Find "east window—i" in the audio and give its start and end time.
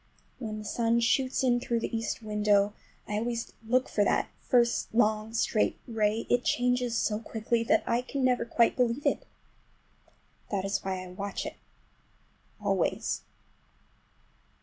1.95-3.17